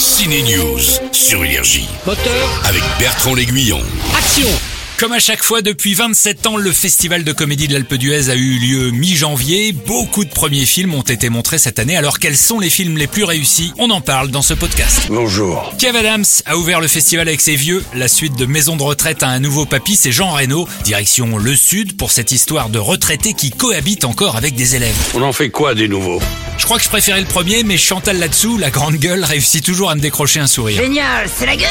[0.00, 0.80] Ciné News
[1.12, 3.82] sur Énergie Moteur, avec Bertrand L'Aiguillon.
[4.16, 4.48] action
[4.98, 8.34] Comme à chaque fois depuis 27 ans, le Festival de comédie de l'Alpe d'Huez a
[8.34, 9.72] eu lieu mi-janvier.
[9.72, 11.98] Beaucoup de premiers films ont été montrés cette année.
[11.98, 13.74] Alors quels sont les films les plus réussis?
[13.76, 15.02] On en parle dans ce podcast.
[15.10, 15.70] Bonjour.
[15.78, 17.84] Kev Adams a ouvert le festival avec ses vieux.
[17.94, 20.66] La suite de Maison de retraite à un nouveau papy, c'est Jean Reno.
[20.82, 24.96] Direction le Sud pour cette histoire de retraités qui cohabitent encore avec des élèves.
[25.12, 26.22] On en fait quoi des nouveaux?
[26.60, 29.90] Je crois que je préférais le premier, mais Chantal là-dessous, la grande gueule, réussit toujours
[29.90, 30.80] à me décrocher un sourire.
[30.80, 31.68] Génial, c'est la guerre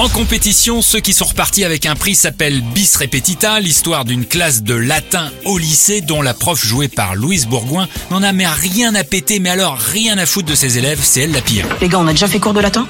[0.00, 4.64] En compétition, ceux qui sont repartis avec un prix s'appellent Bis Repetita, l'histoire d'une classe
[4.64, 8.96] de latin au lycée dont la prof jouée par Louise Bourgoin n'en a mais rien
[8.96, 11.64] à péter, mais alors rien à foutre de ses élèves, c'est elle la pire.
[11.80, 12.88] Les gars, on a déjà fait cours de latin?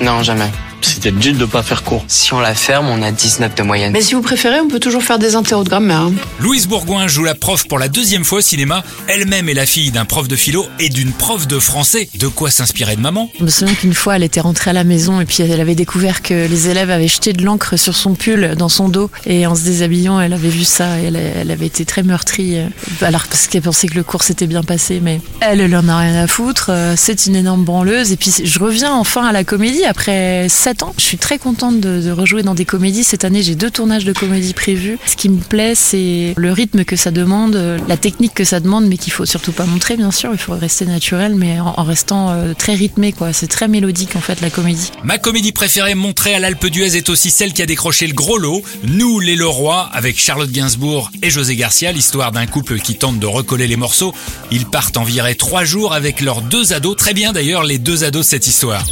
[0.00, 0.52] Non, jamais.
[0.82, 2.04] C'était legit de pas faire court.
[2.08, 3.92] Si on la ferme, on a 19 de moyenne.
[3.92, 6.00] Mais si vous préférez, on peut toujours faire des interros de grammaire.
[6.02, 6.12] hein.
[6.40, 8.82] Louise Bourgoin joue la prof pour la deuxième fois au cinéma.
[9.08, 12.08] Elle-même est la fille d'un prof de philo et d'une prof de français.
[12.18, 13.30] De quoi s'inspirer de maman?
[13.38, 15.74] Je me souviens qu'une fois, elle était rentrée à la maison et puis elle avait
[15.74, 19.10] découvert que les élèves avaient jeté de l'encre sur son pull dans son dos.
[19.26, 22.58] Et en se déshabillant, elle avait vu ça et elle, elle avait été très meurtrie.
[22.58, 22.66] euh,
[23.02, 25.98] Alors parce qu'elle pensait que le cours s'était bien passé, mais elle, elle en a
[25.98, 26.66] rien à foutre.
[26.70, 28.12] euh, C'est une énorme branleuse.
[28.12, 32.10] Et puis je reviens enfin à la comédie après 7 Je suis très contente de,
[32.10, 33.04] rejouer dans des comédies.
[33.04, 34.98] Cette année, j'ai deux tournages de comédie prévus.
[35.06, 38.60] Ce qui me plaît, c'est le rythme que ça demande, euh, la technique que ça
[38.60, 40.30] demande, mais qu'il faut surtout pas montrer, bien sûr.
[40.32, 43.14] Il faut rester naturel, mais en, restant euh, très rythmé.
[43.32, 44.90] C'est très mélodique, en fait, la comédie.
[45.04, 48.38] Ma comédie préférée montrée à l'Alpe d'Huez est aussi celle qui a décroché le gros
[48.38, 53.18] lot, Nous les Leroy, avec Charlotte Gainsbourg et José Garcia, l'histoire d'un couple qui tente
[53.18, 54.14] de recoller les morceaux.
[54.50, 58.04] Ils partent en virée trois jours avec leurs deux ados, très bien d'ailleurs les deux
[58.04, 58.84] ados de cette histoire.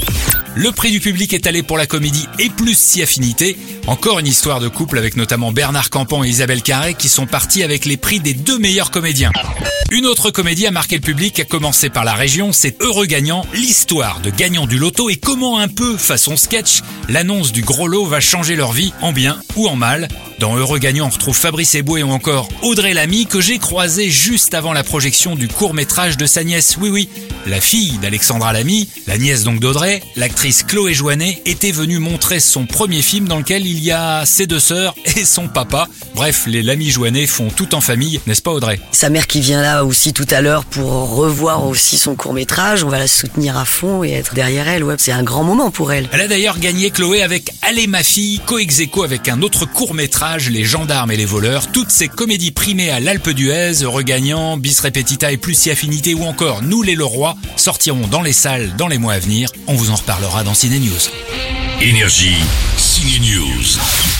[0.56, 3.56] Le prix du public est allé pour la comédie et plus si affinité.
[3.87, 7.62] Encore une histoire de couple avec notamment Bernard Campan et Isabelle Carré qui sont partis
[7.62, 9.31] avec les prix des deux meilleurs comédiens.
[9.92, 13.45] Une autre comédie a marqué le public, à commencer par la région, c'est Heureux Gagnant,
[13.55, 18.07] l'histoire de gagnants du loto et comment un peu, façon sketch, l'annonce du gros lot
[18.07, 20.09] va changer leur vie, en bien ou en mal.
[20.41, 24.55] Dans Heureux Gagnant, on retrouve Fabrice Eboué ou encore Audrey Lamy que j'ai croisé juste
[24.55, 27.11] avant la projection du court-métrage de sa nièce, oui oui,
[27.46, 32.64] la fille d'Alexandra Lamy, la nièce donc d'Audrey, l'actrice Chloé Joannet, était venue montrer son
[32.64, 35.89] premier film dans lequel il y a ses deux sœurs et son papa.
[36.14, 38.80] Bref, les Lamy Joannet font tout en famille, n'est-ce pas Audrey?
[38.92, 42.83] Sa mère qui vient là aussi tout à l'heure pour revoir aussi son court métrage,
[42.83, 44.84] on va la soutenir à fond et être derrière elle.
[44.84, 46.08] Ouais, c'est un grand moment pour elle.
[46.12, 50.64] Elle a d'ailleurs gagné Chloé avec Allez ma fille, aequo avec un autre court-métrage, Les
[50.64, 51.73] gendarmes et les voleurs.
[51.73, 56.24] Toutes ces comédies primées à l'Alpe d'Huez, Regagnant, Bis Repetita et Plus si affinité ou
[56.24, 59.51] encore Nous les Leroy sortiront dans les salles dans les mois à venir.
[59.67, 61.11] On vous en reparlera dans Ciné News.
[61.80, 62.36] Énergie.
[62.77, 64.20] Ciné News.